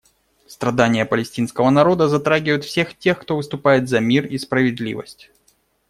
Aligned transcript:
Страдания 0.47 1.05
палестинского 1.05 1.69
народа 1.69 2.07
затрагивают 2.07 2.65
всех 2.65 2.97
тех, 2.97 3.19
кто 3.21 3.37
выступает 3.37 3.87
за 3.87 3.99
мир 3.99 4.25
и 4.25 4.39
справедливость. 4.39 5.29